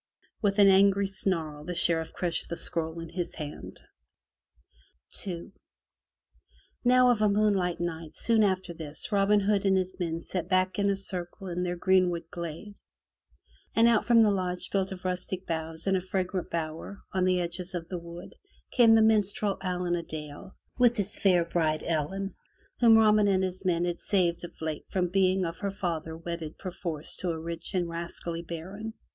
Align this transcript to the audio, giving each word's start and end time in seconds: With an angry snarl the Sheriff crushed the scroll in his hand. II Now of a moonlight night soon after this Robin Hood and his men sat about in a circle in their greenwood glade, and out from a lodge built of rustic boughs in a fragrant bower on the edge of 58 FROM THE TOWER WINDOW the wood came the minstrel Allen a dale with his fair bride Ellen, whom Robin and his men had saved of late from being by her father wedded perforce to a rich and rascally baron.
With 0.41 0.57
an 0.57 0.67
angry 0.67 1.05
snarl 1.05 1.63
the 1.63 1.75
Sheriff 1.75 2.11
crushed 2.11 2.49
the 2.49 2.55
scroll 2.57 2.99
in 3.01 3.09
his 3.09 3.35
hand. 3.35 3.79
II 5.27 5.51
Now 6.83 7.11
of 7.11 7.21
a 7.21 7.29
moonlight 7.29 7.79
night 7.79 8.15
soon 8.15 8.43
after 8.43 8.73
this 8.73 9.11
Robin 9.11 9.41
Hood 9.41 9.63
and 9.63 9.77
his 9.77 9.99
men 9.99 10.19
sat 10.19 10.45
about 10.45 10.79
in 10.79 10.89
a 10.89 10.95
circle 10.95 11.45
in 11.49 11.61
their 11.61 11.75
greenwood 11.75 12.27
glade, 12.31 12.79
and 13.75 13.87
out 13.87 14.03
from 14.03 14.25
a 14.25 14.31
lodge 14.31 14.71
built 14.71 14.91
of 14.91 15.05
rustic 15.05 15.45
boughs 15.45 15.85
in 15.85 15.95
a 15.95 16.01
fragrant 16.01 16.49
bower 16.49 17.01
on 17.13 17.23
the 17.25 17.39
edge 17.39 17.59
of 17.59 17.67
58 17.67 17.71
FROM 17.79 17.83
THE 17.83 17.89
TOWER 17.89 17.99
WINDOW 18.11 18.21
the 18.21 18.21
wood 18.25 18.35
came 18.71 18.95
the 18.95 19.01
minstrel 19.03 19.59
Allen 19.61 19.95
a 19.95 20.01
dale 20.01 20.55
with 20.79 20.97
his 20.97 21.19
fair 21.19 21.45
bride 21.45 21.83
Ellen, 21.85 22.33
whom 22.79 22.97
Robin 22.97 23.27
and 23.27 23.43
his 23.43 23.63
men 23.65 23.85
had 23.85 23.99
saved 23.99 24.43
of 24.43 24.59
late 24.61 24.87
from 24.87 25.09
being 25.09 25.43
by 25.43 25.51
her 25.51 25.69
father 25.69 26.17
wedded 26.17 26.57
perforce 26.57 27.15
to 27.17 27.29
a 27.29 27.39
rich 27.39 27.75
and 27.75 27.87
rascally 27.87 28.41
baron. 28.41 28.95